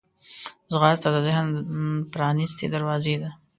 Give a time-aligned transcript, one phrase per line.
[0.71, 1.47] ځغاسته د ذهن
[2.13, 3.29] پرانستې دروازې ده